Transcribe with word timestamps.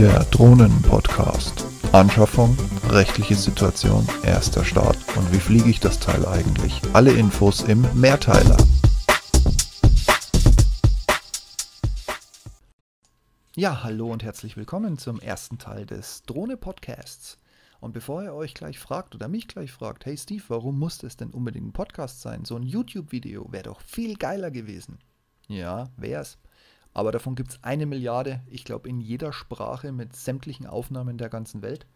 Der 0.00 0.24
Drohnen-Podcast. 0.30 1.66
Anschaffung, 1.92 2.56
rechtliche 2.88 3.34
Situation, 3.34 4.08
erster 4.24 4.64
Start 4.64 4.96
und 5.14 5.30
wie 5.30 5.38
fliege 5.38 5.68
ich 5.68 5.78
das 5.78 6.00
Teil 6.00 6.24
eigentlich? 6.24 6.80
Alle 6.94 7.12
Infos 7.12 7.60
im 7.64 7.84
Mehrteiler. 7.92 8.56
Ja, 13.54 13.82
hallo 13.82 14.10
und 14.10 14.22
herzlich 14.22 14.56
willkommen 14.56 14.96
zum 14.96 15.20
ersten 15.20 15.58
Teil 15.58 15.84
des 15.84 16.22
Drohne-Podcasts. 16.22 17.36
Und 17.80 17.92
bevor 17.92 18.22
ihr 18.22 18.32
euch 18.32 18.54
gleich 18.54 18.78
fragt 18.78 19.14
oder 19.14 19.28
mich 19.28 19.48
gleich 19.48 19.70
fragt, 19.70 20.06
hey 20.06 20.16
Steve, 20.16 20.44
warum 20.48 20.78
muss 20.78 21.02
es 21.02 21.18
denn 21.18 21.28
unbedingt 21.28 21.66
ein 21.66 21.72
Podcast 21.74 22.22
sein? 22.22 22.46
So 22.46 22.56
ein 22.56 22.62
YouTube-Video 22.62 23.52
wäre 23.52 23.64
doch 23.64 23.82
viel 23.82 24.16
geiler 24.16 24.50
gewesen. 24.50 24.98
Ja, 25.46 25.90
wär's. 25.98 26.38
Aber 26.92 27.12
davon 27.12 27.34
gibt 27.34 27.50
es 27.50 27.62
eine 27.62 27.86
Milliarde, 27.86 28.42
ich 28.46 28.64
glaube, 28.64 28.88
in 28.88 29.00
jeder 29.00 29.32
Sprache 29.32 29.92
mit 29.92 30.16
sämtlichen 30.16 30.66
Aufnahmen 30.66 31.18
der 31.18 31.28
ganzen 31.28 31.62
Welt. 31.62 31.86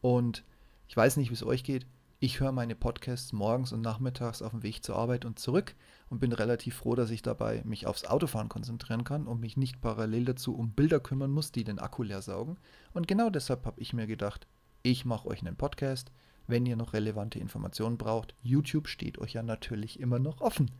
Und 0.00 0.44
ich 0.88 0.96
weiß 0.96 1.16
nicht, 1.16 1.30
wie 1.30 1.34
es 1.34 1.44
euch 1.44 1.64
geht. 1.64 1.86
Ich 2.18 2.40
höre 2.40 2.52
meine 2.52 2.74
Podcasts 2.74 3.32
morgens 3.32 3.72
und 3.72 3.82
nachmittags 3.82 4.40
auf 4.40 4.52
dem 4.52 4.62
Weg 4.62 4.82
zur 4.82 4.96
Arbeit 4.96 5.26
und 5.26 5.38
zurück 5.38 5.74
und 6.08 6.18
bin 6.18 6.32
relativ 6.32 6.76
froh, 6.76 6.94
dass 6.94 7.10
ich 7.10 7.20
dabei 7.20 7.62
mich 7.64 7.86
aufs 7.86 8.04
Autofahren 8.04 8.48
konzentrieren 8.48 9.04
kann 9.04 9.26
und 9.26 9.40
mich 9.40 9.56
nicht 9.56 9.82
parallel 9.82 10.24
dazu 10.24 10.56
um 10.56 10.70
Bilder 10.70 10.98
kümmern 10.98 11.30
muss, 11.30 11.52
die 11.52 11.64
den 11.64 11.78
Akku 11.78 12.02
leer 12.02 12.22
saugen. 12.22 12.56
Und 12.94 13.06
genau 13.06 13.28
deshalb 13.28 13.66
habe 13.66 13.80
ich 13.80 13.92
mir 13.92 14.06
gedacht, 14.06 14.46
ich 14.82 15.04
mache 15.04 15.28
euch 15.28 15.40
einen 15.40 15.56
Podcast. 15.56 16.10
Wenn 16.46 16.66
ihr 16.66 16.76
noch 16.76 16.92
relevante 16.92 17.38
Informationen 17.38 17.98
braucht, 17.98 18.34
YouTube 18.42 18.88
steht 18.88 19.18
euch 19.18 19.32
ja 19.32 19.42
natürlich 19.42 19.98
immer 19.98 20.18
noch 20.18 20.40
offen. 20.40 20.70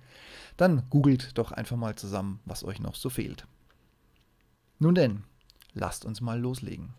Dann 0.56 0.88
googelt 0.90 1.36
doch 1.36 1.52
einfach 1.52 1.76
mal 1.76 1.96
zusammen, 1.96 2.40
was 2.44 2.64
euch 2.64 2.80
noch 2.80 2.94
so 2.94 3.10
fehlt. 3.10 3.46
Nun 4.78 4.94
denn, 4.94 5.24
lasst 5.74 6.04
uns 6.04 6.20
mal 6.20 6.38
loslegen. 6.38 6.94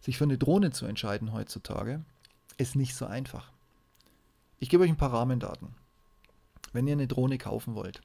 Sich 0.00 0.18
für 0.18 0.24
eine 0.24 0.38
Drohne 0.38 0.70
zu 0.70 0.86
entscheiden 0.86 1.32
heutzutage 1.32 2.04
ist 2.58 2.76
nicht 2.76 2.94
so 2.94 3.06
einfach. 3.06 3.52
Ich 4.58 4.68
gebe 4.68 4.84
euch 4.84 4.90
ein 4.90 4.96
paar 4.96 5.12
Rahmendaten. 5.12 5.74
Wenn 6.72 6.86
ihr 6.86 6.92
eine 6.92 7.08
Drohne 7.08 7.38
kaufen 7.38 7.74
wollt, 7.74 8.00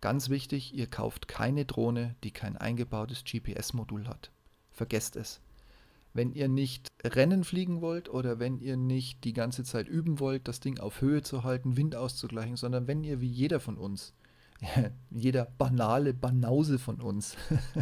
ganz 0.00 0.28
wichtig, 0.28 0.74
ihr 0.74 0.86
kauft 0.86 1.26
keine 1.26 1.64
Drohne, 1.64 2.14
die 2.22 2.30
kein 2.30 2.56
eingebautes 2.56 3.24
GPS-Modul 3.24 4.06
hat. 4.06 4.30
Vergesst 4.70 5.16
es 5.16 5.40
wenn 6.14 6.32
ihr 6.32 6.48
nicht 6.48 6.88
Rennen 7.04 7.44
fliegen 7.44 7.80
wollt 7.80 8.08
oder 8.08 8.38
wenn 8.38 8.60
ihr 8.60 8.76
nicht 8.76 9.24
die 9.24 9.32
ganze 9.32 9.64
Zeit 9.64 9.88
üben 9.88 10.20
wollt, 10.20 10.48
das 10.48 10.60
Ding 10.60 10.78
auf 10.78 11.00
Höhe 11.00 11.22
zu 11.22 11.42
halten, 11.42 11.76
Wind 11.76 11.96
auszugleichen, 11.96 12.56
sondern 12.56 12.86
wenn 12.86 13.02
ihr 13.04 13.20
wie 13.20 13.28
jeder 13.28 13.60
von 13.60 13.76
uns, 13.76 14.14
jeder 15.10 15.46
banale 15.58 16.14
Banause 16.14 16.78
von 16.78 17.00
uns, 17.00 17.36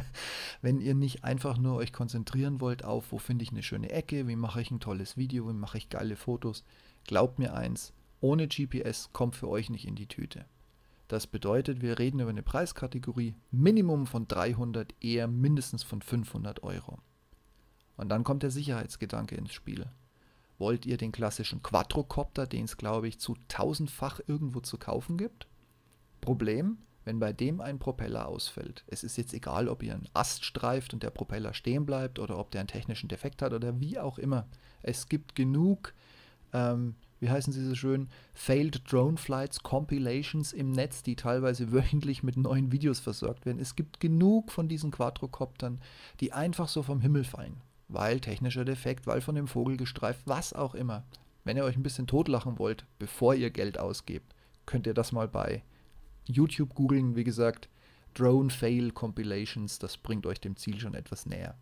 wenn 0.63 0.81
ihr 0.81 0.95
nicht 0.95 1.25
einfach 1.25 1.59
nur 1.59 1.77
euch 1.77 1.93
konzentrieren 1.93 2.61
wollt 2.61 2.85
auf, 2.85 3.13
wo 3.13 3.19
finde 3.19 3.45
ich 3.45 3.53
eine 3.53 3.63
schöne 3.63 3.91
Ecke, 3.91 4.27
wie 4.27 4.37
mache 4.37 4.63
ich 4.63 4.71
ein 4.71 4.81
tolles 4.81 5.19
Video, 5.19 5.47
wie 5.49 5.53
mache 5.53 5.79
ich 5.79 5.91
geile 5.91 6.17
Fotos, 6.17 6.65
glaubt 7.05 7.39
mir 7.39 7.55
eins, 7.55 7.93
ohne 8.21 8.49
GPS 8.49 9.11
kommt 9.13 9.37
für 9.37 9.49
euch 9.49 9.69
nicht 9.69 9.87
in 9.87 9.95
die 9.95 10.09
Tüte. 10.09 10.47
Das 11.09 11.27
bedeutet, 11.27 11.83
wir 11.83 11.99
reden 11.99 12.21
über 12.21 12.31
eine 12.31 12.43
Preiskategorie 12.43 13.35
Minimum 13.51 14.07
von 14.07 14.27
300, 14.27 14.95
eher 15.03 15.29
mindestens 15.29 15.83
von 15.83 16.01
500 16.01 16.63
Euro. 16.63 16.99
Und 17.97 18.09
dann 18.09 18.25
kommt 18.25 18.43
der 18.43 18.51
Sicherheitsgedanke 18.51 19.35
ins 19.35 19.53
Spiel. 19.53 19.87
Wollt 20.59 20.87
ihr 20.87 20.97
den 20.97 21.13
klassischen 21.13 21.63
Quadrocopter, 21.63 22.47
den 22.47 22.65
es 22.65 22.77
glaube 22.77 23.09
ich 23.09 23.19
zu 23.19 23.37
tausendfach 23.49 24.21
irgendwo 24.27 24.61
zu 24.61 24.79
kaufen 24.79 25.19
gibt? 25.19 25.47
Problem, 26.21 26.79
wenn 27.05 27.19
bei 27.19 27.33
dem 27.33 27.61
ein 27.61 27.79
Propeller 27.79 28.29
ausfällt. 28.29 28.85
Es 28.87 29.03
ist 29.03 29.17
jetzt 29.17 29.35
egal, 29.35 29.69
ob 29.69 29.83
ihr 29.83 29.95
einen 29.95 30.09
Ast 30.15 30.45
streift 30.45 30.95
und 30.95 31.03
der 31.03 31.11
Propeller 31.11 31.53
stehen 31.53 31.85
bleibt 31.85 32.19
oder 32.19 32.39
ob 32.39 32.51
der 32.53 32.61
einen 32.61 32.69
technischen 32.69 33.09
Defekt 33.09 33.43
hat 33.43 33.53
oder 33.53 33.81
wie 33.81 33.99
auch 33.99 34.19
immer. 34.19 34.47
Es 34.83 35.09
gibt 35.09 35.35
genug, 35.35 35.95
ähm, 36.53 36.95
wie 37.19 37.31
heißen 37.31 37.53
sie 37.53 37.67
so 37.67 37.75
schön, 37.75 38.09
Failed 38.35 38.83
Drone 38.91 39.17
Flights 39.17 39.65
Compilations 39.65 40.53
im 40.53 40.71
Netz, 40.71 41.03
die 41.03 41.17
teilweise 41.17 41.73
wöchentlich 41.73 42.23
mit 42.23 42.37
neuen 42.37 42.71
Videos 42.71 43.01
versorgt 43.01 43.47
werden. 43.47 43.59
Es 43.59 43.75
gibt 43.75 43.99
genug 43.99 44.53
von 44.53 44.69
diesen 44.69 44.93
Quadrocoptern, 44.93 45.81
die 46.21 46.33
einfach 46.33 46.69
so 46.69 46.85
vom 46.85 47.01
Himmel 47.01 47.25
fallen 47.25 47.61
weil 47.93 48.21
technischer 48.21 48.65
Defekt, 48.65 49.07
weil 49.07 49.21
von 49.21 49.35
dem 49.35 49.49
Vogel 49.49 49.77
gestreift, 49.77 50.23
was 50.27 50.53
auch 50.53 50.75
immer. 50.75 51.05
Wenn 51.45 51.57
ihr 51.57 51.65
euch 51.65 51.77
ein 51.77 51.83
bisschen 51.83 52.07
totlachen 52.07 52.59
wollt, 52.59 52.87
bevor 52.99 53.35
ihr 53.35 53.51
Geld 53.51 53.79
ausgebt, 53.79 54.35
könnt 54.67 54.87
ihr 54.87 54.95
das 54.95 55.13
mal 55.13 55.29
bei 55.29 55.63
YouTube 56.25 56.75
googeln. 56.75 57.17
Wie 57.17 57.25
gesagt, 57.25 57.69
Drone 58.15 58.51
Fail 58.51 58.93
Compilations, 58.93 59.79
das 59.79 59.97
bringt 59.97 60.27
euch 60.27 60.41
dem 60.41 60.57
Ziel 60.57 60.79
schon 60.79 60.95
etwas 60.95 61.27
näher. 61.27 61.57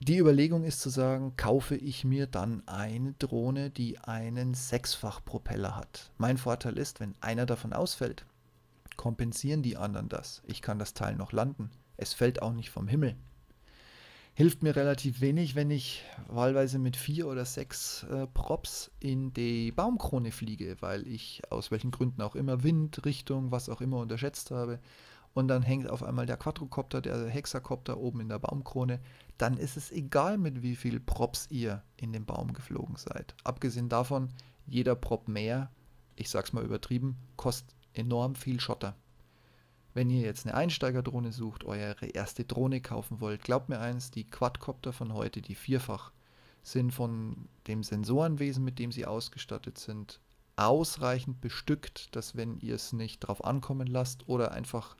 Die 0.00 0.18
Überlegung 0.18 0.64
ist 0.64 0.80
zu 0.80 0.90
sagen, 0.90 1.36
kaufe 1.36 1.76
ich 1.76 2.04
mir 2.04 2.26
dann 2.26 2.66
eine 2.66 3.12
Drohne, 3.14 3.70
die 3.70 3.98
einen 4.00 4.52
Sechsfach-Propeller 4.54 5.76
hat. 5.76 6.10
Mein 6.18 6.38
Vorteil 6.38 6.76
ist, 6.76 6.98
wenn 6.98 7.14
einer 7.20 7.46
davon 7.46 7.72
ausfällt, 7.72 8.26
kompensieren 8.96 9.62
die 9.62 9.76
anderen 9.76 10.08
das. 10.08 10.42
Ich 10.44 10.60
kann 10.60 10.78
das 10.80 10.94
Teil 10.94 11.14
noch 11.14 11.32
landen. 11.32 11.70
Es 11.96 12.14
fällt 12.14 12.42
auch 12.42 12.52
nicht 12.52 12.70
vom 12.70 12.88
Himmel 12.88 13.16
hilft 14.34 14.62
mir 14.62 14.74
relativ 14.74 15.20
wenig, 15.20 15.54
wenn 15.54 15.70
ich 15.70 16.04
wahlweise 16.26 16.78
mit 16.78 16.96
vier 16.96 17.28
oder 17.28 17.44
sechs 17.44 18.04
äh, 18.04 18.26
Props 18.26 18.90
in 18.98 19.32
die 19.32 19.72
Baumkrone 19.72 20.32
fliege, 20.32 20.76
weil 20.80 21.06
ich 21.06 21.42
aus 21.50 21.70
welchen 21.70 21.90
Gründen 21.90 22.22
auch 22.22 22.34
immer 22.34 22.62
Wind, 22.62 23.04
Richtung, 23.04 23.50
was 23.50 23.68
auch 23.68 23.80
immer 23.80 23.98
unterschätzt 23.98 24.50
habe. 24.50 24.78
Und 25.34 25.48
dann 25.48 25.62
hängt 25.62 25.88
auf 25.88 26.02
einmal 26.02 26.26
der 26.26 26.36
Quadrocopter, 26.36 27.00
der 27.00 27.28
Hexakopter 27.28 27.98
oben 27.98 28.20
in 28.20 28.28
der 28.28 28.38
Baumkrone. 28.38 29.00
Dann 29.38 29.56
ist 29.56 29.76
es 29.76 29.90
egal, 29.90 30.36
mit 30.36 30.62
wie 30.62 30.76
viel 30.76 31.00
Props 31.00 31.46
ihr 31.50 31.82
in 31.96 32.12
den 32.12 32.26
Baum 32.26 32.52
geflogen 32.52 32.96
seid. 32.96 33.34
Abgesehen 33.44 33.88
davon, 33.88 34.28
jeder 34.66 34.94
Prop 34.94 35.28
mehr, 35.28 35.70
ich 36.16 36.28
sag's 36.28 36.52
mal 36.52 36.64
übertrieben, 36.64 37.16
kostet 37.36 37.74
enorm 37.94 38.34
viel 38.34 38.60
Schotter. 38.60 38.94
Wenn 39.94 40.08
ihr 40.08 40.22
jetzt 40.22 40.46
eine 40.46 40.54
Einsteigerdrohne 40.54 41.32
sucht, 41.32 41.64
eure 41.64 42.06
erste 42.06 42.44
Drohne 42.44 42.80
kaufen 42.80 43.20
wollt, 43.20 43.42
glaubt 43.42 43.68
mir 43.68 43.80
eins, 43.80 44.10
die 44.10 44.24
Quadcopter 44.24 44.92
von 44.92 45.12
heute, 45.12 45.42
die 45.42 45.54
vierfach, 45.54 46.12
sind 46.62 46.92
von 46.92 47.48
dem 47.66 47.82
Sensorenwesen, 47.82 48.64
mit 48.64 48.78
dem 48.78 48.92
sie 48.92 49.04
ausgestattet 49.04 49.78
sind, 49.78 50.20
ausreichend 50.56 51.40
bestückt, 51.40 52.14
dass 52.14 52.36
wenn 52.36 52.58
ihr 52.58 52.74
es 52.74 52.92
nicht 52.92 53.20
drauf 53.20 53.44
ankommen 53.44 53.86
lasst 53.86 54.28
oder 54.28 54.52
einfach 54.52 54.96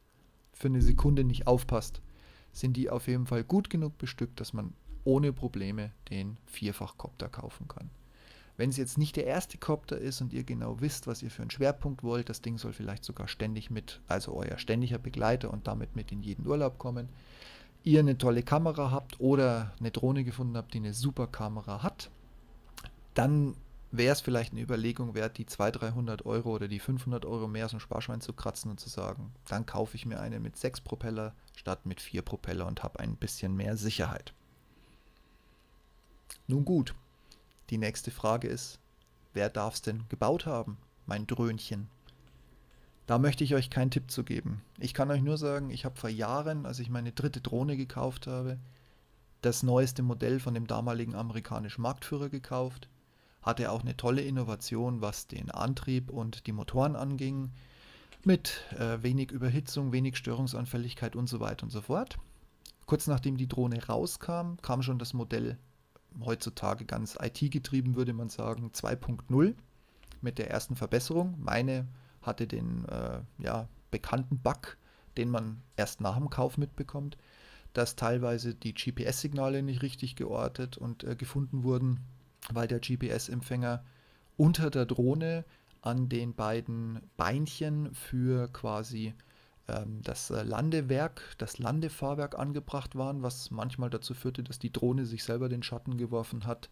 für 0.53 0.69
eine 0.69 0.83
Sekunde 0.83 1.25
nicht 1.25 1.47
aufpasst, 1.47 2.03
sind 2.53 2.77
die 2.77 2.91
auf 2.91 3.07
jeden 3.07 3.27
Fall 3.27 3.45
gut 3.45 3.71
genug 3.71 3.97
bestückt, 3.97 4.41
dass 4.41 4.53
man 4.53 4.75
ohne 5.05 5.33
Probleme 5.33 5.93
den 6.11 6.37
Vierfachcopter 6.47 7.29
kaufen 7.29 7.69
kann. 7.69 7.91
Wenn 8.57 8.71
es 8.71 8.77
jetzt 8.77 8.99
nicht 8.99 9.17
der 9.17 9.27
erste 9.27 9.57
Copter 9.59 9.99
ist 9.99 10.21
und 10.21 10.33
ihr 10.33 10.45
genau 10.45 10.81
wisst, 10.81 11.07
was 11.07 11.23
ihr 11.23 11.31
für 11.31 11.43
einen 11.43 11.51
Schwerpunkt 11.51 12.03
wollt, 12.03 12.29
das 12.29 12.43
Ding 12.43 12.59
soll 12.59 12.73
vielleicht 12.73 13.05
sogar 13.05 13.27
ständig 13.29 13.71
mit, 13.71 14.01
also 14.09 14.35
euer 14.35 14.59
ständiger 14.59 14.99
Begleiter 14.99 15.51
und 15.51 15.67
damit 15.67 15.97
mit 15.97 16.13
in 16.13 16.23
jeden 16.23 16.47
Urlaub 16.47 16.79
kommen, 16.79 17.09
ihr 17.83 18.01
eine 18.01 18.19
tolle 18.19 18.43
Kamera 18.43 18.91
habt 18.91 19.21
oder 19.21 19.73
eine 19.81 19.91
Drohne 19.91 20.25
gefunden 20.25 20.57
habt, 20.57 20.75
die 20.75 20.79
eine 20.79 20.95
super 20.95 21.27
Kamera 21.27 21.83
hat, 21.83 22.11
dann 23.15 23.57
wäre 23.91 24.13
es 24.13 24.21
vielleicht 24.21 24.53
eine 24.53 24.63
Überlegung 24.63 25.15
wert, 25.15 25.39
die 25.39 25.47
200, 25.47 25.83
300 25.83 26.27
Euro 26.27 26.51
oder 26.55 26.69
die 26.69 26.79
500 26.79 27.25
Euro 27.27 27.47
mehr 27.47 27.67
aus 27.67 27.73
dem 27.73 27.81
Sparschwein 27.81 28.21
zu 28.21 28.33
kratzen 28.33 28.71
und 28.71 28.81
zu 28.81 28.89
sagen, 28.89 29.33
dann 29.49 29.67
kaufe 29.67 29.97
ich 29.97 30.07
mir 30.07 30.21
eine 30.21 30.41
mit 30.41 30.57
6 30.57 30.81
Propeller 30.81 31.35
statt 31.55 31.85
mit 31.85 32.01
4 32.01 32.23
Propeller 32.23 32.67
und 32.67 32.83
habe 32.83 33.01
ein 33.01 33.17
bisschen 33.17 33.55
mehr 33.55 33.77
Sicherheit. 33.77 34.33
Nun 36.47 36.65
gut, 36.65 36.95
die 37.73 37.79
nächste 37.79 38.11
Frage 38.11 38.49
ist, 38.49 38.79
wer 39.33 39.49
darf 39.49 39.75
es 39.75 39.83
denn 39.83 40.05
gebaut 40.11 40.45
haben, 40.45 40.77
mein 41.07 41.27
Dröhnchen? 41.27 41.89
Da 43.07 43.19
möchte 43.19 43.45
ich 43.45 43.55
euch 43.55 43.71
keinen 43.71 43.91
Tipp 43.91 44.11
zu 44.11 44.25
geben. 44.25 44.61
Ich 44.79 44.93
kann 44.93 45.11
euch 45.11 45.23
nur 45.23 45.39
sagen, 45.39 45.71
ich 45.71 45.87
habe 45.87 45.99
vor 45.99 46.11
Jahren, 46.11 46.67
als 46.67 46.81
ich 46.81 46.91
meine 46.91 47.13
dritte 47.13 47.41
Drohne 47.41 47.79
gekauft 47.79 48.27
habe, 48.27 48.59
das 49.41 49.63
neueste 49.63 50.03
Modell 50.03 50.39
von 50.39 50.53
dem 50.53 50.67
damaligen 50.67 51.15
amerikanischen 51.15 51.81
Marktführer 51.81 52.29
gekauft. 52.29 52.91
Hatte 53.41 53.73
auch 53.73 53.81
eine 53.81 53.97
tolle 53.97 54.21
Innovation, 54.21 55.01
was 55.01 55.27
den 55.27 55.51
Antrieb 55.51 56.11
und 56.11 56.47
die 56.47 56.53
Motoren 56.53 56.95
anging. 56.95 57.53
Mit 58.23 58.67
äh, 58.79 59.03
wenig 59.03 59.31
Überhitzung, 59.31 59.93
wenig 59.93 60.19
Störungsanfälligkeit 60.19 61.17
und 61.17 61.27
so 61.27 61.41
weiter 61.41 61.65
und 61.65 61.71
so 61.71 61.81
fort. 61.81 62.19
Kurz 62.85 63.07
nachdem 63.07 63.39
die 63.39 63.49
Drohne 63.49 63.83
rauskam, 63.83 64.57
kam 64.61 64.83
schon 64.83 64.99
das 64.99 65.15
Modell 65.15 65.57
heutzutage 66.25 66.85
ganz 66.85 67.17
IT-getrieben, 67.21 67.97
würde 67.97 68.13
man 68.13 68.29
sagen, 68.29 68.71
2.0 68.73 69.55
mit 70.21 70.39
der 70.39 70.51
ersten 70.51 70.77
Verbesserung. 70.77 71.35
Meine 71.39 71.87
hatte 72.23 72.47
den 72.47 72.85
äh, 72.87 73.21
ja, 73.39 73.69
bekannten 73.91 74.39
Bug, 74.39 74.77
den 75.17 75.31
man 75.31 75.63
erst 75.77 76.01
nach 76.01 76.17
dem 76.17 76.31
Kauf 76.31 76.59
mitbekommt, 76.59 77.17
dass 77.73 77.97
teilweise 77.97 78.55
die 78.55 78.75
GPS-Signale 78.75 79.63
nicht 79.63 79.83
richtig 79.83 80.17
geortet 80.17 80.77
und 80.77 81.05
äh, 81.05 81.17
gefunden 81.17 81.63
wurden, 81.65 82.01
weil 82.53 82.69
der 82.69 82.81
GPS-Empfänger 82.81 83.85
unter 84.37 84.71
der 84.71 84.87
Drohne 84.87 85.45
an 85.81 86.09
den 86.09 86.35
beiden 86.35 87.01
Beinchen 87.17 87.93
für 87.95 88.49
quasi 88.49 89.15
das 90.03 90.31
äh, 90.31 90.43
Landewerk, 90.43 91.23
das 91.39 91.59
Landefahrwerk 91.59 92.39
angebracht 92.39 92.97
waren, 92.97 93.23
was 93.23 93.51
manchmal 93.51 93.91
dazu 93.91 94.15
führte, 94.15 94.43
dass 94.43 94.59
die 94.59 94.73
Drohne 94.73 95.07
sich 95.07 95.25
selber 95.25 95.49
den 95.49 95.63
Schatten 95.63 95.97
geworfen 95.97 96.47
hat, 96.47 96.69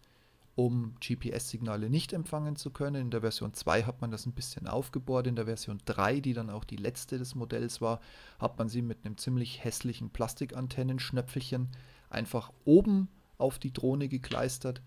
um 0.55 0.95
GPS-Signale 0.99 1.89
nicht 1.89 2.11
empfangen 2.11 2.57
zu 2.57 2.69
können. 2.71 3.01
In 3.01 3.11
der 3.11 3.21
Version 3.21 3.53
2 3.53 3.83
hat 3.83 4.01
man 4.01 4.11
das 4.11 4.25
ein 4.25 4.33
bisschen 4.33 4.67
aufgebohrt. 4.67 5.27
In 5.27 5.35
der 5.35 5.45
Version 5.45 5.79
3, 5.85 6.19
die 6.19 6.33
dann 6.33 6.49
auch 6.49 6.65
die 6.65 6.75
letzte 6.75 7.17
des 7.17 7.35
Modells 7.35 7.79
war, 7.79 8.01
hat 8.39 8.59
man 8.59 8.67
sie 8.67 8.81
mit 8.81 9.05
einem 9.05 9.17
ziemlich 9.17 9.63
hässlichen 9.63 10.09
Plastikantennenschnöpfelchen 10.09 11.69
einfach 12.09 12.51
oben 12.65 13.07
auf 13.37 13.57
die 13.57 13.73
Drohne 13.73 14.09
gekleistert. 14.09 14.81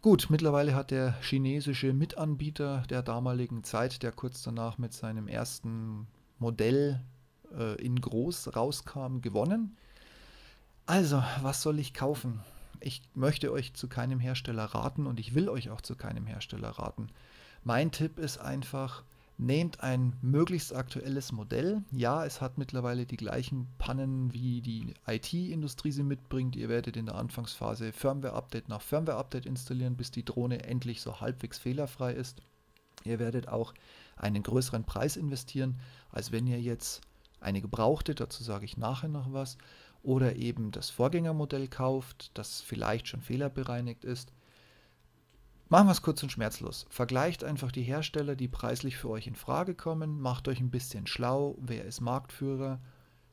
Gut, 0.00 0.28
mittlerweile 0.30 0.74
hat 0.74 0.90
der 0.90 1.20
chinesische 1.20 1.92
Mitanbieter 1.92 2.84
der 2.88 3.02
damaligen 3.02 3.64
Zeit, 3.64 4.02
der 4.02 4.12
kurz 4.12 4.42
danach 4.42 4.78
mit 4.78 4.92
seinem 4.92 5.28
ersten 5.28 6.06
Modell 6.38 7.04
äh, 7.58 7.74
in 7.74 8.00
groß 8.00 8.56
rauskam, 8.56 9.20
gewonnen. 9.20 9.76
Also, 10.86 11.22
was 11.42 11.62
soll 11.62 11.78
ich 11.78 11.94
kaufen? 11.94 12.40
Ich 12.80 13.02
möchte 13.14 13.52
euch 13.52 13.74
zu 13.74 13.88
keinem 13.88 14.18
Hersteller 14.18 14.64
raten 14.64 15.06
und 15.06 15.20
ich 15.20 15.34
will 15.34 15.48
euch 15.48 15.70
auch 15.70 15.80
zu 15.80 15.94
keinem 15.94 16.26
Hersteller 16.26 16.70
raten. 16.70 17.08
Mein 17.62 17.92
Tipp 17.92 18.18
ist 18.18 18.38
einfach, 18.38 19.04
nehmt 19.38 19.80
ein 19.80 20.14
möglichst 20.20 20.74
aktuelles 20.74 21.30
Modell. 21.30 21.82
Ja, 21.92 22.24
es 22.24 22.40
hat 22.40 22.58
mittlerweile 22.58 23.06
die 23.06 23.16
gleichen 23.16 23.68
Pannen, 23.78 24.32
wie 24.32 24.60
die 24.60 24.94
IT-Industrie 25.06 25.92
sie 25.92 26.02
mitbringt. 26.02 26.56
Ihr 26.56 26.68
werdet 26.68 26.96
in 26.96 27.06
der 27.06 27.14
Anfangsphase 27.14 27.92
Firmware-Update 27.92 28.68
nach 28.68 28.82
Firmware-Update 28.82 29.46
installieren, 29.46 29.96
bis 29.96 30.10
die 30.10 30.24
Drohne 30.24 30.64
endlich 30.64 31.00
so 31.00 31.20
halbwegs 31.20 31.58
fehlerfrei 31.58 32.12
ist. 32.12 32.42
Ihr 33.04 33.18
werdet 33.18 33.48
auch 33.48 33.74
einen 34.16 34.42
größeren 34.42 34.84
Preis 34.84 35.16
investieren, 35.16 35.78
als 36.10 36.32
wenn 36.32 36.46
ihr 36.46 36.60
jetzt 36.60 37.00
eine 37.42 37.60
gebrauchte, 37.60 38.14
dazu 38.14 38.42
sage 38.42 38.64
ich 38.64 38.76
nachher 38.76 39.08
noch 39.08 39.32
was, 39.32 39.58
oder 40.02 40.36
eben 40.36 40.70
das 40.70 40.90
Vorgängermodell 40.90 41.68
kauft, 41.68 42.30
das 42.34 42.60
vielleicht 42.60 43.08
schon 43.08 43.20
fehlerbereinigt 43.20 44.04
ist. 44.04 44.32
Machen 45.68 45.86
wir 45.86 45.92
es 45.92 46.02
kurz 46.02 46.22
und 46.22 46.30
schmerzlos. 46.30 46.86
Vergleicht 46.90 47.44
einfach 47.44 47.72
die 47.72 47.82
Hersteller, 47.82 48.36
die 48.36 48.48
preislich 48.48 48.96
für 48.96 49.08
euch 49.08 49.26
in 49.26 49.36
Frage 49.36 49.74
kommen, 49.74 50.20
macht 50.20 50.48
euch 50.48 50.60
ein 50.60 50.70
bisschen 50.70 51.06
schlau, 51.06 51.56
wer 51.60 51.84
ist 51.84 52.00
Marktführer, 52.00 52.78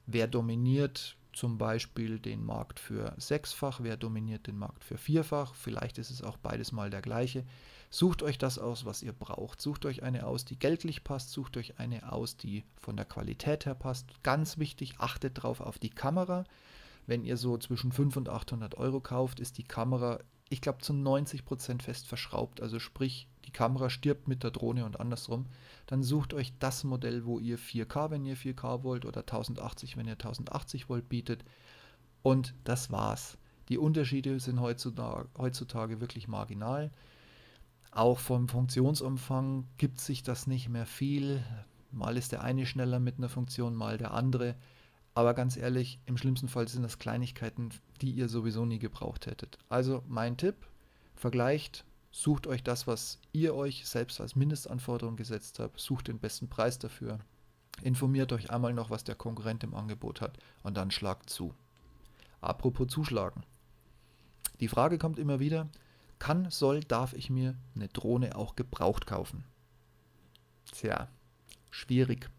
wer 0.06 0.28
dominiert 0.28 1.18
zum 1.34 1.58
Beispiel 1.58 2.20
den 2.20 2.44
Markt 2.44 2.80
für 2.80 3.14
sechsfach, 3.18 3.80
wer 3.82 3.98
dominiert 3.98 4.48
den 4.48 4.58
Markt 4.58 4.84
für 4.84 4.98
vierfach, 4.98 5.54
vielleicht 5.54 5.98
ist 5.98 6.10
es 6.10 6.22
auch 6.22 6.38
beides 6.38 6.72
mal 6.72 6.90
der 6.90 7.02
gleiche. 7.02 7.46
Sucht 7.92 8.22
euch 8.22 8.38
das 8.38 8.60
aus, 8.60 8.86
was 8.86 9.02
ihr 9.02 9.14
braucht. 9.14 9.62
Sucht 9.62 9.86
euch 9.86 10.04
eine 10.04 10.28
aus, 10.28 10.46
die 10.46 10.60
geldlich 10.60 11.04
passt. 11.04 11.32
Sucht 11.32 11.58
euch 11.58 11.80
eine 11.80 12.12
aus, 12.12 12.38
die 12.38 12.64
von 12.80 12.96
der 12.96 13.06
Qualität 13.06 13.66
her 13.66 13.74
passt. 13.74 14.06
Ganz 14.22 14.60
wichtig, 14.60 14.96
achtet 15.00 15.42
drauf 15.42 15.60
auf 15.60 15.80
die 15.80 15.90
Kamera. 15.90 16.46
Wenn 17.08 17.24
ihr 17.24 17.38
so 17.38 17.58
zwischen 17.58 17.92
500 17.92 18.30
und 18.30 18.36
800 18.36 18.76
Euro 18.78 19.00
kauft, 19.00 19.40
ist 19.40 19.58
die 19.58 19.64
Kamera, 19.64 20.20
ich 20.50 20.62
glaube, 20.62 20.80
zu 20.80 20.94
90 20.94 21.46
Prozent 21.46 21.82
fest 21.82 22.06
verschraubt. 22.06 22.62
Also 22.62 22.78
sprich, 22.78 23.28
die 23.50 23.54
Kamera 23.54 23.90
stirbt 23.90 24.28
mit 24.28 24.44
der 24.44 24.52
Drohne 24.52 24.86
und 24.86 25.00
andersrum. 25.00 25.48
Dann 25.88 26.04
sucht 26.04 26.36
euch 26.36 26.54
das 26.60 26.84
Modell, 26.84 27.26
wo 27.26 27.40
ihr 27.40 27.58
4K, 27.58 28.12
wenn 28.12 28.24
ihr 28.24 28.38
4K 28.38 28.84
wollt, 28.84 29.06
oder 29.06 29.22
1080, 29.22 29.98
wenn 29.98 30.06
ihr 30.06 30.14
1080 30.14 30.88
wollt, 30.88 31.10
bietet. 31.10 31.44
Und 32.22 32.54
das 32.64 32.92
war's. 32.92 33.40
Die 33.70 33.80
Unterschiede 33.80 34.40
sind 34.40 34.60
heutzutage, 34.62 35.28
heutzutage 35.36 36.00
wirklich 36.00 36.28
marginal. 36.28 36.92
Auch 37.90 38.20
vom 38.20 38.48
Funktionsumfang 38.48 39.66
gibt 39.78 40.00
sich 40.00 40.22
das 40.22 40.46
nicht 40.46 40.70
mehr 40.70 40.86
viel. 40.86 41.44
Mal 41.92 42.18
ist 42.18 42.32
der 42.32 42.44
eine 42.44 42.68
schneller 42.68 43.00
mit 43.00 43.18
einer 43.18 43.30
Funktion, 43.30 43.74
mal 43.74 43.98
der 43.98 44.14
andere. 44.14 44.54
Aber 45.16 45.34
ganz 45.34 45.58
ehrlich, 45.58 46.00
im 46.06 46.18
schlimmsten 46.18 46.50
Fall 46.50 46.68
sind 46.68 46.84
das 46.84 47.00
Kleinigkeiten, 47.00 47.70
die 48.02 48.12
ihr 48.12 48.30
sowieso 48.30 48.64
nie 48.64 48.78
gebraucht 48.78 49.26
hättet. 49.26 49.58
Also 49.70 50.04
mein 50.08 50.38
Tipp, 50.38 50.56
vergleicht, 51.16 51.84
sucht 52.12 52.48
euch 52.48 52.64
das, 52.64 52.88
was 52.88 53.20
ihr 53.34 53.56
euch 53.56 53.88
selbst 53.88 54.20
als 54.22 54.36
Mindestanforderung 54.36 55.16
gesetzt 55.16 55.60
habt, 55.60 55.80
sucht 55.80 56.08
den 56.08 56.20
besten 56.20 56.50
Preis 56.50 56.80
dafür, 56.80 57.20
informiert 57.82 58.34
euch 58.34 58.50
einmal 58.50 58.74
noch, 58.74 58.90
was 58.90 59.04
der 59.04 59.16
Konkurrent 59.16 59.64
im 59.64 59.76
Angebot 59.76 60.22
hat 60.22 60.38
und 60.64 60.78
dann 60.78 60.92
schlagt 60.92 61.30
zu. 61.30 61.54
Apropos 62.42 62.88
zuschlagen. 62.88 63.44
Die 64.60 64.68
Frage 64.68 64.98
kommt 64.98 65.20
immer 65.20 65.40
wieder, 65.40 65.70
kann, 66.20 66.50
soll, 66.50 66.82
darf 66.82 67.14
ich 67.14 67.30
mir 67.30 67.56
eine 67.76 67.88
Drohne 67.88 68.36
auch 68.36 68.56
gebraucht 68.56 69.08
kaufen? 69.08 69.46
Tja, 70.72 71.08
schwierig. 71.70 72.30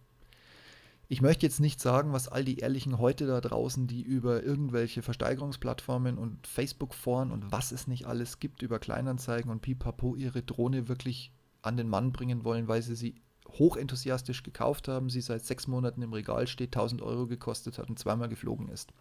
Ich 1.12 1.23
möchte 1.23 1.45
jetzt 1.45 1.59
nicht 1.59 1.81
sagen, 1.81 2.12
was 2.12 2.29
all 2.29 2.45
die 2.45 2.59
Ehrlichen 2.59 2.99
heute 2.99 3.27
da 3.27 3.41
draußen, 3.41 3.89
die 3.89 4.01
über 4.01 4.45
irgendwelche 4.45 5.03
Versteigerungsplattformen 5.03 6.17
und 6.17 6.47
Facebook-Foren 6.47 7.33
und 7.33 7.51
was 7.51 7.73
es 7.73 7.89
nicht 7.89 8.07
alles 8.07 8.39
gibt, 8.39 8.62
über 8.62 8.79
Kleinanzeigen 8.79 9.51
und 9.51 9.61
Pipapo 9.61 10.15
ihre 10.15 10.45
Drohne 10.45 10.87
wirklich 10.87 11.33
an 11.62 11.77
den 11.77 11.89
Mann 11.89 12.12
bringen 12.12 12.45
wollen, 12.45 12.69
weil 12.69 12.81
sie 12.83 12.95
sie 12.95 13.17
hochenthusiastisch 13.49 14.45
gekauft 14.45 14.87
haben, 14.87 15.11
sie 15.11 15.21
seit 15.21 15.45
sechs 15.45 15.67
Monaten 15.67 16.01
im 16.01 16.12
Regal 16.12 16.47
steht, 16.47 16.77
1000 16.77 17.03
Euro 17.03 17.27
gekostet 17.27 17.79
hat 17.79 17.89
und 17.89 17.99
zweimal 17.99 18.29
geflogen 18.29 18.69
ist. 18.69 18.93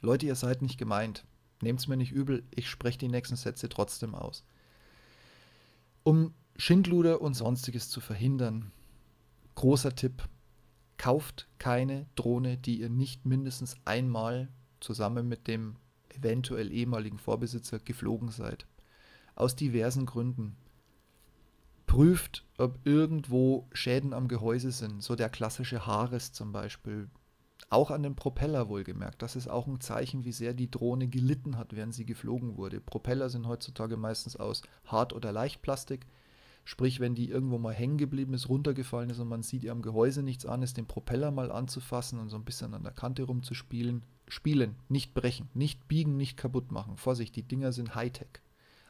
Leute, 0.00 0.24
ihr 0.24 0.36
seid 0.36 0.62
nicht 0.62 0.78
gemeint. 0.78 1.26
Nehmt 1.60 1.80
es 1.80 1.86
mir 1.86 1.98
nicht 1.98 2.12
übel, 2.12 2.44
ich 2.54 2.70
spreche 2.70 2.96
die 2.96 3.08
nächsten 3.08 3.36
Sätze 3.36 3.68
trotzdem 3.68 4.14
aus. 4.14 4.42
Um 6.02 6.32
Schindluder 6.56 7.20
und 7.20 7.34
sonstiges 7.34 7.90
zu 7.90 8.00
verhindern, 8.00 8.72
großer 9.54 9.94
Tipp, 9.94 10.26
kauft 10.98 11.48
keine 11.58 12.06
Drohne, 12.14 12.56
die 12.56 12.80
ihr 12.80 12.90
nicht 12.90 13.26
mindestens 13.26 13.76
einmal 13.84 14.48
zusammen 14.80 15.28
mit 15.28 15.46
dem 15.46 15.76
eventuell 16.08 16.72
ehemaligen 16.72 17.18
Vorbesitzer 17.18 17.78
geflogen 17.78 18.30
seid. 18.30 18.66
Aus 19.34 19.56
diversen 19.56 20.06
Gründen. 20.06 20.56
Prüft, 21.86 22.44
ob 22.58 22.78
irgendwo 22.84 23.68
Schäden 23.72 24.12
am 24.12 24.28
Gehäuse 24.28 24.72
sind, 24.72 25.02
so 25.02 25.14
der 25.14 25.28
klassische 25.28 25.86
Haares 25.86 26.32
zum 26.32 26.52
Beispiel. 26.52 27.08
Auch 27.68 27.90
an 27.90 28.02
dem 28.02 28.16
Propeller 28.16 28.68
wohlgemerkt. 28.68 29.22
Das 29.22 29.36
ist 29.36 29.48
auch 29.48 29.66
ein 29.66 29.80
Zeichen, 29.80 30.24
wie 30.24 30.32
sehr 30.32 30.54
die 30.54 30.70
Drohne 30.70 31.08
gelitten 31.08 31.58
hat, 31.58 31.74
während 31.74 31.94
sie 31.94 32.06
geflogen 32.06 32.56
wurde. 32.56 32.80
Propeller 32.80 33.28
sind 33.28 33.46
heutzutage 33.46 33.96
meistens 33.96 34.36
aus 34.36 34.62
Hart- 34.84 35.12
oder 35.12 35.32
Leichtplastik. 35.32 36.06
Sprich, 36.68 36.98
wenn 36.98 37.14
die 37.14 37.28
irgendwo 37.28 37.58
mal 37.58 37.72
hängen 37.72 37.96
geblieben 37.96 38.34
ist, 38.34 38.48
runtergefallen 38.48 39.08
ist 39.08 39.20
und 39.20 39.28
man 39.28 39.44
sieht 39.44 39.62
ihr 39.62 39.70
am 39.70 39.82
Gehäuse 39.82 40.24
nichts 40.24 40.44
an, 40.44 40.62
ist 40.62 40.76
den 40.76 40.88
Propeller 40.88 41.30
mal 41.30 41.52
anzufassen 41.52 42.18
und 42.18 42.28
so 42.28 42.36
ein 42.36 42.44
bisschen 42.44 42.74
an 42.74 42.82
der 42.82 42.90
Kante 42.90 43.22
rumzuspielen. 43.22 44.04
Spielen, 44.26 44.74
nicht 44.88 45.14
brechen, 45.14 45.48
nicht 45.54 45.86
biegen, 45.86 46.16
nicht 46.16 46.36
kaputt 46.36 46.72
machen. 46.72 46.96
Vorsicht, 46.96 47.36
die 47.36 47.44
Dinger 47.44 47.70
sind 47.70 47.94
Hightech. 47.94 48.40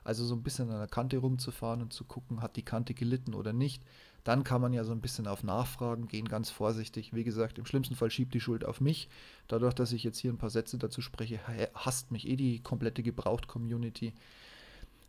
Also 0.04 0.24
so 0.24 0.34
ein 0.34 0.42
bisschen 0.42 0.70
an 0.70 0.78
der 0.78 0.88
Kante 0.88 1.18
rumzufahren 1.18 1.82
und 1.82 1.92
zu 1.92 2.06
gucken, 2.06 2.40
hat 2.40 2.56
die 2.56 2.64
Kante 2.64 2.94
gelitten 2.94 3.34
oder 3.34 3.52
nicht. 3.52 3.82
Dann 4.24 4.42
kann 4.42 4.62
man 4.62 4.72
ja 4.72 4.82
so 4.82 4.92
ein 4.92 5.02
bisschen 5.02 5.26
auf 5.26 5.44
Nachfragen 5.44 6.08
gehen, 6.08 6.28
ganz 6.28 6.48
vorsichtig. 6.48 7.12
Wie 7.12 7.24
gesagt, 7.24 7.58
im 7.58 7.66
schlimmsten 7.66 7.94
Fall 7.94 8.10
schiebt 8.10 8.32
die 8.32 8.40
Schuld 8.40 8.64
auf 8.64 8.80
mich. 8.80 9.10
Dadurch, 9.48 9.74
dass 9.74 9.92
ich 9.92 10.02
jetzt 10.02 10.18
hier 10.18 10.32
ein 10.32 10.38
paar 10.38 10.48
Sätze 10.48 10.78
dazu 10.78 11.02
spreche, 11.02 11.40
hasst 11.74 12.10
mich 12.10 12.26
eh 12.26 12.36
die 12.36 12.62
komplette 12.62 13.02
Gebraucht-Community. 13.02 14.14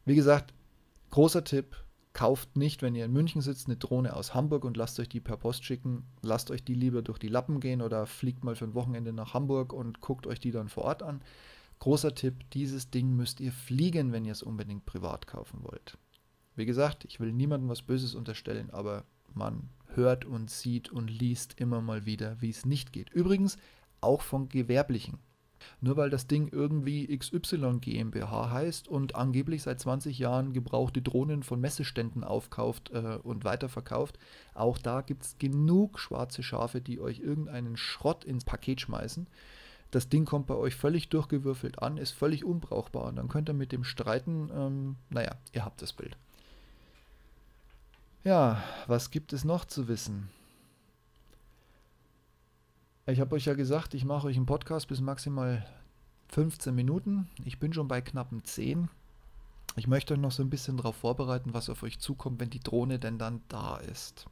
Wie 0.03 0.15
gesagt, 0.15 0.53
großer 1.11 1.45
Tipp, 1.45 1.77
kauft 2.17 2.57
nicht, 2.57 2.81
wenn 2.81 2.95
ihr 2.95 3.05
in 3.05 3.13
München 3.13 3.41
sitzt, 3.41 3.67
eine 3.67 3.77
Drohne 3.77 4.15
aus 4.15 4.33
Hamburg 4.33 4.65
und 4.65 4.75
lasst 4.75 4.99
euch 4.99 5.07
die 5.07 5.19
per 5.19 5.37
Post 5.37 5.63
schicken. 5.65 6.03
Lasst 6.23 6.49
euch 6.49 6.63
die 6.63 6.73
lieber 6.73 7.03
durch 7.03 7.19
die 7.19 7.27
Lappen 7.27 7.59
gehen 7.59 7.79
oder 7.79 8.07
fliegt 8.07 8.43
mal 8.43 8.55
für 8.55 8.65
ein 8.65 8.73
Wochenende 8.73 9.13
nach 9.13 9.35
Hamburg 9.35 9.71
und 9.71 10.01
guckt 10.01 10.25
euch 10.25 10.39
die 10.39 10.49
dann 10.49 10.67
vor 10.67 10.85
Ort 10.85 11.03
an. 11.03 11.21
Großer 11.77 12.15
Tipp, 12.15 12.49
dieses 12.53 12.89
Ding 12.89 13.15
müsst 13.15 13.39
ihr 13.39 13.51
fliegen, 13.51 14.13
wenn 14.13 14.25
ihr 14.25 14.31
es 14.31 14.41
unbedingt 14.41 14.87
privat 14.87 15.27
kaufen 15.27 15.59
wollt. 15.61 15.99
Wie 16.55 16.65
gesagt, 16.65 17.05
ich 17.05 17.19
will 17.19 17.31
niemandem 17.31 17.69
was 17.69 17.83
Böses 17.83 18.15
unterstellen, 18.15 18.71
aber 18.71 19.05
man 19.35 19.69
hört 19.93 20.25
und 20.25 20.49
sieht 20.49 20.91
und 20.91 21.11
liest 21.11 21.61
immer 21.61 21.81
mal 21.81 22.07
wieder, 22.07 22.41
wie 22.41 22.49
es 22.49 22.65
nicht 22.65 22.93
geht. 22.93 23.11
Übrigens 23.11 23.57
auch 24.01 24.23
von 24.23 24.49
Gewerblichen. 24.49 25.19
Nur 25.81 25.97
weil 25.97 26.09
das 26.09 26.27
Ding 26.27 26.49
irgendwie 26.51 27.15
XY 27.17 27.79
GmbH 27.79 28.51
heißt 28.51 28.87
und 28.87 29.15
angeblich 29.15 29.63
seit 29.63 29.79
20 29.79 30.17
Jahren 30.19 30.53
gebrauchte 30.53 31.01
Drohnen 31.01 31.43
von 31.43 31.59
Messeständen 31.59 32.23
aufkauft 32.23 32.91
äh, 32.91 33.17
und 33.23 33.43
weiterverkauft, 33.43 34.17
auch 34.53 34.77
da 34.77 35.01
gibt 35.01 35.23
es 35.23 35.37
genug 35.37 35.99
schwarze 35.99 36.43
Schafe, 36.43 36.81
die 36.81 36.99
euch 36.99 37.19
irgendeinen 37.19 37.77
Schrott 37.77 38.23
ins 38.23 38.45
Paket 38.45 38.81
schmeißen. 38.81 39.27
Das 39.91 40.09
Ding 40.09 40.25
kommt 40.25 40.47
bei 40.47 40.55
euch 40.55 40.75
völlig 40.75 41.09
durchgewürfelt 41.09 41.81
an, 41.81 41.97
ist 41.97 42.11
völlig 42.11 42.43
unbrauchbar 42.43 43.05
und 43.05 43.15
dann 43.15 43.29
könnt 43.29 43.49
ihr 43.49 43.53
mit 43.53 43.71
dem 43.71 43.83
streiten. 43.83 44.49
Ähm, 44.53 44.95
naja, 45.09 45.35
ihr 45.53 45.63
habt 45.63 45.81
das 45.81 45.93
Bild. 45.93 46.17
Ja, 48.23 48.61
was 48.87 49.11
gibt 49.11 49.31
es 49.31 49.45
noch 49.45 49.63
zu 49.63 49.87
wissen? 49.87 50.29
Ich 53.07 53.19
habe 53.19 53.35
euch 53.35 53.45
ja 53.45 53.53
gesagt, 53.53 53.93
ich 53.93 54.05
mache 54.05 54.27
euch 54.27 54.35
einen 54.35 54.45
Podcast 54.45 54.87
bis 54.87 55.01
maximal 55.01 55.65
15 56.29 56.75
Minuten. 56.75 57.29
Ich 57.45 57.57
bin 57.57 57.73
schon 57.73 57.87
bei 57.87 58.01
knappen 58.01 58.43
10. 58.43 58.89
Ich 59.77 59.87
möchte 59.87 60.13
euch 60.13 60.19
noch 60.19 60.31
so 60.31 60.43
ein 60.43 60.49
bisschen 60.49 60.77
darauf 60.77 60.97
vorbereiten, 60.97 61.53
was 61.53 61.69
auf 61.69 61.83
euch 61.83 61.99
zukommt, 61.99 62.39
wenn 62.39 62.49
die 62.49 62.59
Drohne 62.59 62.99
denn 62.99 63.17
dann 63.17 63.41
da 63.47 63.77
ist. 63.77 64.25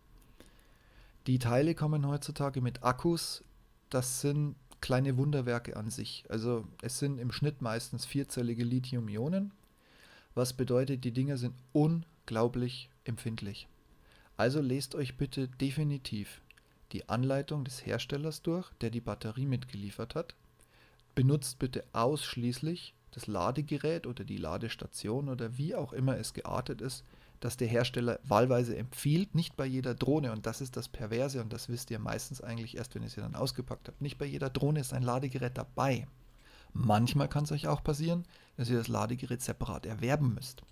Die 1.25 1.39
Teile 1.39 1.74
kommen 1.74 2.05
heutzutage 2.05 2.62
mit 2.62 2.84
Akkus 2.84 3.44
das 3.89 4.22
sind 4.22 4.55
kleine 4.82 5.17
Wunderwerke 5.17 5.77
an 5.77 5.89
sich. 5.89 6.25
Also 6.29 6.67
es 6.82 7.00
sind 7.00 7.17
im 7.17 7.32
Schnitt 7.32 7.62
meistens 7.62 8.05
vierzellige 8.05 8.63
Lithium-Ionen, 8.63 9.51
was 10.34 10.53
bedeutet, 10.53 11.03
die 11.05 11.12
Dinger 11.12 11.38
sind 11.38 11.53
unglaublich 11.72 12.89
empfindlich. 13.05 13.67
Also 14.38 14.60
lest 14.60 14.96
euch 14.96 15.15
bitte 15.15 15.48
definitiv 15.48 16.41
die 16.92 17.10
Anleitung 17.10 17.63
des 17.63 17.86
Herstellers 17.86 18.42
durch, 18.42 18.72
der 18.82 18.89
die 18.89 19.01
Batterie 19.01 19.46
mitgeliefert 19.46 20.15
hat. 20.15 20.36
Benutzt 21.15 21.60
bitte 21.60 21.84
ausschließlich 21.94 22.94
das 23.12 23.27
Ladegerät 23.27 24.08
oder 24.08 24.24
die 24.24 24.38
Ladestation 24.38 25.30
oder 25.30 25.58
wie 25.58 25.74
auch 25.74 25.94
immer 25.94 26.18
es 26.18 26.34
geartet 26.34 26.82
ist, 26.82 27.04
das 27.39 27.58
der 27.58 27.68
Hersteller 27.68 28.20
wahlweise 28.24 28.75
empfiehlt, 28.75 29.36
nicht 29.36 29.56
bei 29.56 29.65
jeder 29.65 29.96
Drohne, 29.96 30.32
und 30.32 30.46
das 30.46 30.62
ist 30.62 30.77
das 30.77 30.89
Perverse, 30.89 31.42
und 31.42 31.54
das 31.54 31.70
wisst 31.70 31.92
ihr 31.92 32.00
meistens 32.00 32.42
eigentlich 32.42 32.77
erst, 32.77 32.96
wenn 32.96 33.04
ihr 33.04 33.10
sie 33.10 33.22
dann 33.22 33.36
ausgepackt 33.36 33.88
habt, 33.88 34.01
nicht 34.01 34.18
bei 34.18 34.25
jeder 34.25 34.50
Drohne 34.50 34.80
ist 34.80 34.94
ein 34.94 35.04
Ladegerät 35.04 35.58
dabei. 35.58 36.08
Manchmal 36.74 37.30
kann 37.30 37.46
es 37.46 37.51
euch 37.51 37.68
auch 37.68 37.84
passieren, 37.84 38.25
dass 38.58 38.70
ihr 38.70 38.77
das 38.77 38.88
Ladegerät 38.88 39.42
separat 39.42 39.86
erwerben 39.86 40.34
müsst. 40.34 40.63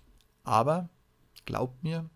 Aber 0.42 0.88
glaubt 1.46 1.82
mir, 1.82 2.10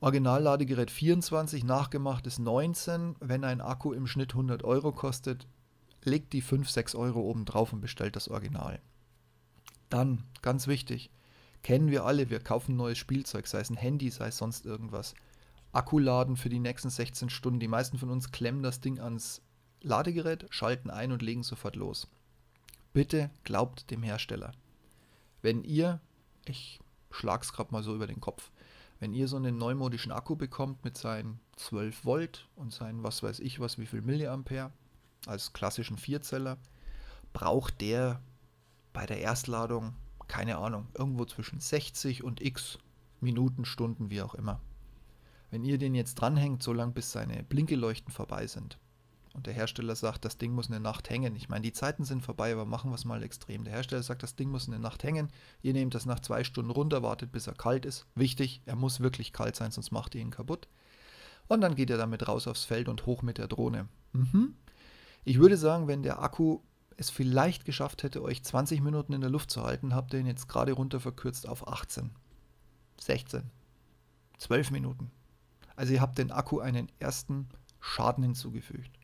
Originalladegerät 0.00 0.90
24, 0.90 1.64
nachgemacht 1.64 2.26
ist 2.26 2.38
19. 2.38 3.16
Wenn 3.20 3.44
ein 3.44 3.60
Akku 3.60 3.92
im 3.92 4.06
Schnitt 4.06 4.32
100 4.32 4.62
Euro 4.62 4.92
kostet, 4.92 5.46
legt 6.04 6.32
die 6.32 6.42
5, 6.42 6.68
6 6.68 6.94
Euro 6.94 7.20
oben 7.20 7.44
drauf 7.46 7.72
und 7.72 7.80
bestellt 7.80 8.14
das 8.14 8.28
Original. 8.28 8.80
Dann, 9.88 10.24
ganz 10.42 10.66
wichtig, 10.66 11.10
kennen 11.62 11.90
wir 11.90 12.04
alle, 12.04 12.28
wir 12.28 12.40
kaufen 12.40 12.76
neues 12.76 12.98
Spielzeug, 12.98 13.46
sei 13.46 13.60
es 13.60 13.70
ein 13.70 13.76
Handy, 13.76 14.10
sei 14.10 14.28
es 14.28 14.36
sonst 14.36 14.66
irgendwas. 14.66 15.14
Akku 15.72 15.98
laden 15.98 16.36
für 16.36 16.48
die 16.48 16.60
nächsten 16.60 16.90
16 16.90 17.30
Stunden. 17.30 17.60
Die 17.60 17.68
meisten 17.68 17.98
von 17.98 18.10
uns 18.10 18.30
klemmen 18.32 18.62
das 18.62 18.80
Ding 18.80 19.00
ans 19.00 19.42
Ladegerät, 19.82 20.46
schalten 20.50 20.90
ein 20.90 21.12
und 21.12 21.22
legen 21.22 21.42
sofort 21.42 21.76
los. 21.76 22.08
Bitte 22.92 23.30
glaubt 23.44 23.90
dem 23.90 24.02
Hersteller. 24.02 24.52
Wenn 25.42 25.62
ihr, 25.64 26.00
ich 26.46 26.80
schlag's 27.10 27.52
gerade 27.52 27.72
mal 27.72 27.82
so 27.82 27.94
über 27.94 28.06
den 28.06 28.20
Kopf, 28.20 28.50
wenn 28.98 29.12
ihr 29.12 29.28
so 29.28 29.36
einen 29.36 29.58
neumodischen 29.58 30.12
Akku 30.12 30.36
bekommt 30.36 30.84
mit 30.84 30.96
seinen 30.96 31.40
12 31.56 32.04
Volt 32.04 32.48
und 32.56 32.72
seinen 32.72 33.02
was 33.02 33.22
weiß 33.22 33.40
ich 33.40 33.60
was, 33.60 33.78
wie 33.78 33.86
viel 33.86 34.02
Milliampere 34.02 34.72
als 35.26 35.52
klassischen 35.52 35.98
Vierzeller, 35.98 36.56
braucht 37.32 37.80
der 37.80 38.20
bei 38.92 39.04
der 39.06 39.20
Erstladung, 39.20 39.94
keine 40.28 40.56
Ahnung, 40.58 40.88
irgendwo 40.94 41.24
zwischen 41.24 41.60
60 41.60 42.24
und 42.24 42.40
x 42.40 42.78
Minuten, 43.20 43.64
Stunden, 43.64 44.10
wie 44.10 44.22
auch 44.22 44.34
immer. 44.34 44.60
Wenn 45.50 45.64
ihr 45.64 45.78
den 45.78 45.94
jetzt 45.94 46.16
dranhängt, 46.16 46.62
so 46.62 46.72
lange 46.72 46.92
bis 46.92 47.12
seine 47.12 47.42
Blinkeleuchten 47.44 48.12
vorbei 48.12 48.46
sind, 48.46 48.78
und 49.36 49.46
der 49.46 49.52
Hersteller 49.52 49.94
sagt, 49.94 50.24
das 50.24 50.38
Ding 50.38 50.52
muss 50.52 50.70
eine 50.70 50.80
Nacht 50.80 51.10
hängen. 51.10 51.36
Ich 51.36 51.50
meine, 51.50 51.60
die 51.60 51.74
Zeiten 51.74 52.04
sind 52.04 52.22
vorbei, 52.22 52.52
aber 52.52 52.64
machen 52.64 52.90
wir 52.90 52.94
es 52.94 53.04
mal 53.04 53.22
extrem. 53.22 53.64
Der 53.64 53.74
Hersteller 53.74 54.02
sagt, 54.02 54.22
das 54.22 54.34
Ding 54.34 54.48
muss 54.48 54.66
eine 54.66 54.78
Nacht 54.78 55.04
hängen. 55.04 55.28
Ihr 55.60 55.74
nehmt 55.74 55.94
das 55.94 56.06
nach 56.06 56.20
zwei 56.20 56.42
Stunden 56.42 56.70
runter, 56.70 57.02
wartet, 57.02 57.32
bis 57.32 57.46
er 57.46 57.54
kalt 57.54 57.84
ist. 57.84 58.06
Wichtig, 58.14 58.62
er 58.64 58.76
muss 58.76 59.00
wirklich 59.00 59.34
kalt 59.34 59.54
sein, 59.54 59.70
sonst 59.70 59.90
macht 59.90 60.14
ihr 60.14 60.22
ihn 60.22 60.30
kaputt. 60.30 60.68
Und 61.48 61.60
dann 61.60 61.74
geht 61.74 61.90
er 61.90 61.98
damit 61.98 62.26
raus 62.26 62.46
aufs 62.48 62.64
Feld 62.64 62.88
und 62.88 63.04
hoch 63.04 63.20
mit 63.20 63.36
der 63.36 63.46
Drohne. 63.46 63.88
Mhm. 64.14 64.54
Ich 65.24 65.38
würde 65.38 65.58
sagen, 65.58 65.86
wenn 65.86 66.02
der 66.02 66.22
Akku 66.22 66.60
es 66.96 67.10
vielleicht 67.10 67.66
geschafft 67.66 68.04
hätte, 68.04 68.22
euch 68.22 68.42
20 68.42 68.80
Minuten 68.80 69.12
in 69.12 69.20
der 69.20 69.28
Luft 69.28 69.50
zu 69.50 69.64
halten, 69.64 69.94
habt 69.94 70.14
ihr 70.14 70.20
ihn 70.20 70.26
jetzt 70.26 70.48
gerade 70.48 70.72
runter 70.72 70.98
verkürzt 70.98 71.46
auf 71.46 71.68
18, 71.68 72.10
16, 72.98 73.42
12 74.38 74.70
Minuten. 74.70 75.10
Also 75.74 75.92
ihr 75.92 76.00
habt 76.00 76.16
den 76.16 76.30
Akku 76.30 76.60
einen 76.60 76.90
ersten 77.00 77.50
Schaden 77.80 78.24
hinzugefügt. 78.24 78.95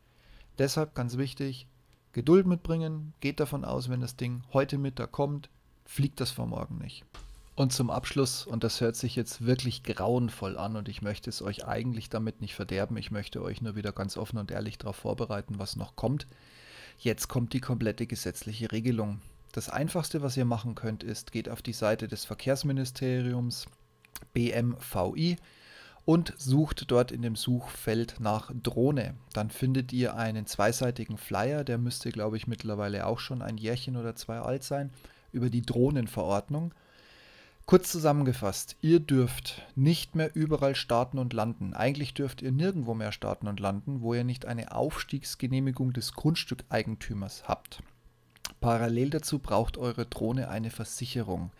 Deshalb 0.58 0.94
ganz 0.94 1.16
wichtig, 1.16 1.66
Geduld 2.12 2.46
mitbringen, 2.46 3.14
geht 3.20 3.40
davon 3.40 3.64
aus, 3.64 3.88
wenn 3.88 4.00
das 4.00 4.16
Ding 4.16 4.42
heute 4.52 4.76
Mittag 4.76 5.12
kommt, 5.12 5.48
fliegt 5.86 6.20
das 6.20 6.30
vor 6.30 6.46
morgen 6.46 6.78
nicht. 6.78 7.04
Und 7.54 7.72
zum 7.72 7.90
Abschluss, 7.90 8.46
und 8.46 8.64
das 8.64 8.80
hört 8.80 8.96
sich 8.96 9.14
jetzt 9.14 9.44
wirklich 9.44 9.82
grauenvoll 9.82 10.56
an 10.56 10.76
und 10.76 10.88
ich 10.88 11.02
möchte 11.02 11.28
es 11.28 11.42
euch 11.42 11.66
eigentlich 11.66 12.08
damit 12.08 12.40
nicht 12.40 12.54
verderben, 12.54 12.96
ich 12.96 13.10
möchte 13.10 13.42
euch 13.42 13.60
nur 13.60 13.76
wieder 13.76 13.92
ganz 13.92 14.16
offen 14.16 14.38
und 14.38 14.50
ehrlich 14.50 14.78
darauf 14.78 14.96
vorbereiten, 14.96 15.58
was 15.58 15.76
noch 15.76 15.96
kommt. 15.96 16.26
Jetzt 16.98 17.28
kommt 17.28 17.52
die 17.52 17.60
komplette 17.60 18.06
gesetzliche 18.06 18.72
Regelung. 18.72 19.20
Das 19.52 19.68
Einfachste, 19.68 20.22
was 20.22 20.36
ihr 20.36 20.46
machen 20.46 20.74
könnt, 20.74 21.02
ist, 21.02 21.30
geht 21.30 21.48
auf 21.48 21.60
die 21.60 21.74
Seite 21.74 22.08
des 22.08 22.24
Verkehrsministeriums 22.24 23.66
BMVI 24.32 25.36
und 26.04 26.34
sucht 26.36 26.90
dort 26.90 27.12
in 27.12 27.22
dem 27.22 27.36
Suchfeld 27.36 28.16
nach 28.18 28.50
Drohne. 28.62 29.14
Dann 29.32 29.50
findet 29.50 29.92
ihr 29.92 30.16
einen 30.16 30.46
zweiseitigen 30.46 31.16
Flyer, 31.16 31.64
der 31.64 31.78
müsste, 31.78 32.10
glaube 32.10 32.36
ich, 32.36 32.46
mittlerweile 32.46 33.06
auch 33.06 33.20
schon 33.20 33.42
ein 33.42 33.56
Jährchen 33.56 33.96
oder 33.96 34.16
zwei 34.16 34.40
alt 34.40 34.64
sein, 34.64 34.90
über 35.32 35.48
die 35.48 35.62
Drohnenverordnung. 35.62 36.74
Kurz 37.64 37.92
zusammengefasst, 37.92 38.76
ihr 38.80 38.98
dürft 38.98 39.62
nicht 39.76 40.16
mehr 40.16 40.34
überall 40.34 40.74
starten 40.74 41.18
und 41.18 41.32
landen. 41.32 41.74
Eigentlich 41.74 42.12
dürft 42.12 42.42
ihr 42.42 42.50
nirgendwo 42.50 42.92
mehr 42.92 43.12
starten 43.12 43.46
und 43.46 43.60
landen, 43.60 44.02
wo 44.02 44.14
ihr 44.14 44.24
nicht 44.24 44.46
eine 44.46 44.72
Aufstiegsgenehmigung 44.72 45.92
des 45.92 46.14
Grundstückeigentümers 46.14 47.44
habt. 47.46 47.82
Parallel 48.62 49.10
dazu 49.10 49.40
braucht 49.40 49.76
eure 49.76 50.06
Drohne 50.06 50.48
eine 50.48 50.70
Versicherung. 50.70 51.50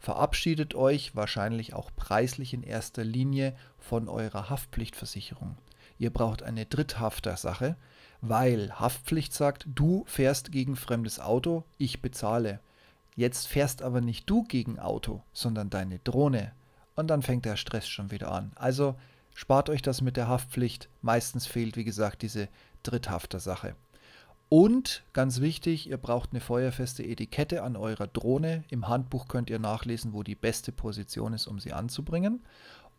Verabschiedet 0.00 0.74
euch 0.74 1.16
wahrscheinlich 1.16 1.72
auch 1.72 1.90
preislich 1.96 2.52
in 2.52 2.62
erster 2.62 3.04
Linie 3.04 3.56
von 3.78 4.08
eurer 4.08 4.50
Haftpflichtversicherung. 4.50 5.56
Ihr 5.98 6.12
braucht 6.12 6.42
eine 6.42 6.66
Dritthafter-Sache, 6.66 7.76
weil 8.20 8.72
Haftpflicht 8.78 9.32
sagt, 9.32 9.66
du 9.74 10.04
fährst 10.06 10.52
gegen 10.52 10.76
fremdes 10.76 11.20
Auto, 11.20 11.64
ich 11.78 12.02
bezahle. 12.02 12.60
Jetzt 13.14 13.46
fährst 13.46 13.80
aber 13.80 14.00
nicht 14.00 14.28
du 14.28 14.42
gegen 14.42 14.78
Auto, 14.78 15.22
sondern 15.32 15.70
deine 15.70 16.00
Drohne. 16.00 16.52
Und 16.96 17.06
dann 17.08 17.22
fängt 17.22 17.44
der 17.44 17.56
Stress 17.56 17.88
schon 17.88 18.10
wieder 18.10 18.32
an. 18.32 18.50
Also 18.56 18.96
spart 19.34 19.70
euch 19.70 19.82
das 19.82 20.00
mit 20.00 20.16
der 20.16 20.26
Haftpflicht. 20.26 20.88
Meistens 21.02 21.46
fehlt, 21.46 21.76
wie 21.76 21.84
gesagt, 21.84 22.22
diese 22.22 22.48
Dritthafter-Sache. 22.82 23.76
Und 24.48 25.02
ganz 25.12 25.40
wichtig, 25.40 25.90
ihr 25.90 25.98
braucht 25.98 26.30
eine 26.32 26.40
feuerfeste 26.40 27.04
Etikette 27.04 27.62
an 27.62 27.76
eurer 27.76 28.06
Drohne. 28.06 28.64
Im 28.70 28.88
Handbuch 28.88 29.28
könnt 29.28 29.50
ihr 29.50 29.58
nachlesen, 29.58 30.14
wo 30.14 30.22
die 30.22 30.34
beste 30.34 30.72
Position 30.72 31.34
ist, 31.34 31.46
um 31.46 31.60
sie 31.60 31.74
anzubringen. 31.74 32.40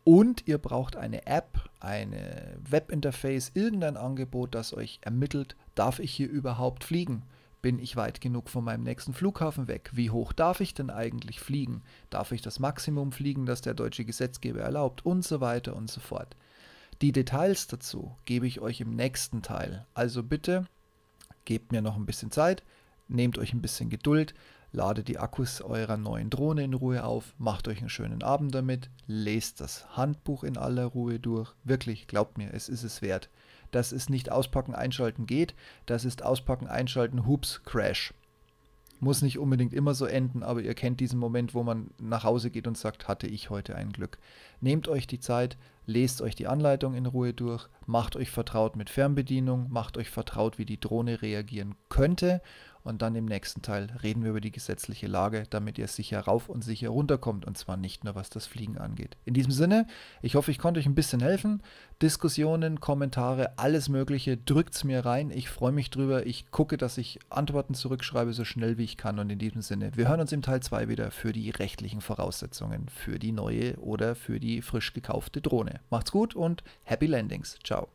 Und 0.04 0.46
ihr 0.46 0.58
braucht 0.58 0.96
eine 0.96 1.26
App, 1.26 1.68
eine 1.80 2.56
Webinterface, 2.68 3.50
irgendein 3.54 3.96
Angebot, 3.96 4.54
das 4.54 4.72
euch 4.72 4.98
ermittelt, 5.02 5.56
darf 5.74 5.98
ich 5.98 6.12
hier 6.12 6.30
überhaupt 6.30 6.84
fliegen? 6.84 7.22
Bin 7.62 7.78
ich 7.78 7.96
weit 7.96 8.22
genug 8.22 8.48
von 8.48 8.64
meinem 8.64 8.84
nächsten 8.84 9.12
Flughafen 9.12 9.68
weg? 9.68 9.90
Wie 9.92 10.08
hoch 10.08 10.32
darf 10.32 10.60
ich 10.60 10.72
denn 10.72 10.88
eigentlich 10.88 11.40
fliegen? 11.40 11.82
Darf 12.08 12.32
ich 12.32 12.40
das 12.40 12.58
Maximum 12.58 13.12
fliegen, 13.12 13.44
das 13.44 13.60
der 13.60 13.74
deutsche 13.74 14.06
Gesetzgeber 14.06 14.60
erlaubt? 14.60 15.04
Und 15.04 15.24
so 15.24 15.42
weiter 15.42 15.76
und 15.76 15.90
so 15.90 16.00
fort. 16.00 16.36
Die 17.02 17.12
Details 17.12 17.66
dazu 17.66 18.16
gebe 18.24 18.46
ich 18.46 18.60
euch 18.60 18.80
im 18.80 18.96
nächsten 18.96 19.42
Teil. 19.42 19.86
Also 19.92 20.22
bitte 20.22 20.66
gebt 21.44 21.72
mir 21.72 21.82
noch 21.82 21.96
ein 21.96 22.06
bisschen 22.06 22.30
Zeit, 22.30 22.62
nehmt 23.08 23.38
euch 23.38 23.52
ein 23.52 23.62
bisschen 23.62 23.90
Geduld, 23.90 24.34
ladet 24.72 25.08
die 25.08 25.18
Akkus 25.18 25.60
eurer 25.60 25.96
neuen 25.96 26.30
Drohne 26.30 26.62
in 26.64 26.74
Ruhe 26.74 27.04
auf, 27.04 27.34
macht 27.38 27.68
euch 27.68 27.80
einen 27.80 27.88
schönen 27.88 28.22
Abend 28.22 28.54
damit, 28.54 28.90
lest 29.06 29.60
das 29.60 29.96
Handbuch 29.96 30.44
in 30.44 30.56
aller 30.56 30.86
Ruhe 30.86 31.18
durch. 31.18 31.52
Wirklich, 31.64 32.06
glaubt 32.06 32.38
mir, 32.38 32.52
es 32.54 32.68
ist 32.68 32.84
es 32.84 33.02
wert. 33.02 33.28
Das 33.70 33.92
ist 33.92 34.10
nicht 34.10 34.30
auspacken, 34.30 34.74
einschalten 34.74 35.26
geht, 35.26 35.54
das 35.86 36.04
ist 36.04 36.24
auspacken, 36.24 36.66
einschalten, 36.66 37.26
hups, 37.26 37.62
crash. 37.64 38.14
Muss 38.98 39.22
nicht 39.22 39.38
unbedingt 39.38 39.72
immer 39.72 39.94
so 39.94 40.04
enden, 40.04 40.42
aber 40.42 40.60
ihr 40.60 40.74
kennt 40.74 41.00
diesen 41.00 41.18
Moment, 41.18 41.54
wo 41.54 41.62
man 41.62 41.90
nach 41.98 42.24
Hause 42.24 42.50
geht 42.50 42.66
und 42.66 42.76
sagt, 42.76 43.08
hatte 43.08 43.26
ich 43.26 43.48
heute 43.48 43.74
ein 43.74 43.92
Glück. 43.92 44.18
Nehmt 44.60 44.88
euch 44.88 45.06
die 45.06 45.20
Zeit, 45.20 45.56
lest 45.90 46.22
euch 46.22 46.34
die 46.34 46.46
Anleitung 46.46 46.94
in 46.94 47.06
Ruhe 47.06 47.34
durch, 47.34 47.68
macht 47.86 48.16
euch 48.16 48.30
vertraut 48.30 48.76
mit 48.76 48.88
Fernbedienung, 48.88 49.66
macht 49.70 49.98
euch 49.98 50.08
vertraut, 50.08 50.58
wie 50.58 50.64
die 50.64 50.80
Drohne 50.80 51.20
reagieren 51.20 51.74
könnte 51.88 52.40
und 52.84 53.02
dann 53.02 53.14
im 53.14 53.26
nächsten 53.26 53.62
Teil 53.62 53.88
reden 54.02 54.22
wir 54.22 54.30
über 54.30 54.40
die 54.40 54.50
gesetzliche 54.50 55.06
Lage, 55.06 55.44
damit 55.50 55.78
ihr 55.78 55.88
sicher 55.88 56.20
rauf 56.20 56.48
und 56.48 56.62
sicher 56.62 56.88
runterkommt 56.88 57.44
und 57.44 57.58
zwar 57.58 57.76
nicht 57.76 58.04
nur 58.04 58.14
was 58.14 58.30
das 58.30 58.46
Fliegen 58.46 58.78
angeht. 58.78 59.16
In 59.24 59.34
diesem 59.34 59.52
Sinne, 59.52 59.86
ich 60.22 60.34
hoffe, 60.34 60.50
ich 60.50 60.58
konnte 60.58 60.80
euch 60.80 60.86
ein 60.86 60.94
bisschen 60.94 61.20
helfen. 61.20 61.62
Diskussionen, 62.02 62.80
Kommentare, 62.80 63.58
alles 63.58 63.88
Mögliche, 63.88 64.36
drückt 64.36 64.74
es 64.74 64.84
mir 64.84 65.04
rein. 65.04 65.30
Ich 65.30 65.50
freue 65.50 65.72
mich 65.72 65.90
drüber. 65.90 66.26
Ich 66.26 66.50
gucke, 66.50 66.76
dass 66.76 66.98
ich 66.98 67.18
Antworten 67.28 67.74
zurückschreibe, 67.74 68.32
so 68.32 68.44
schnell 68.44 68.78
wie 68.78 68.84
ich 68.84 68.96
kann. 68.96 69.18
Und 69.18 69.30
in 69.30 69.38
diesem 69.38 69.62
Sinne, 69.62 69.96
wir 69.96 70.08
hören 70.08 70.20
uns 70.20 70.32
im 70.32 70.42
Teil 70.42 70.60
2 70.60 70.88
wieder 70.88 71.10
für 71.10 71.32
die 71.32 71.50
rechtlichen 71.50 72.00
Voraussetzungen 72.00 72.88
für 72.88 73.18
die 73.18 73.32
neue 73.32 73.76
oder 73.76 74.14
für 74.14 74.40
die 74.40 74.62
frisch 74.62 74.92
gekaufte 74.92 75.40
Drohne. 75.40 75.80
Macht's 75.90 76.12
gut 76.12 76.34
und 76.34 76.62
happy 76.84 77.06
landings. 77.06 77.58
Ciao. 77.64 77.88